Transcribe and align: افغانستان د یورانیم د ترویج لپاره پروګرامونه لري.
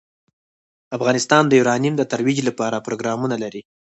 افغانستان 0.97 1.43
د 1.47 1.51
یورانیم 1.59 1.93
د 1.97 2.03
ترویج 2.11 2.39
لپاره 2.49 2.83
پروګرامونه 2.85 3.35
لري. 3.43 3.61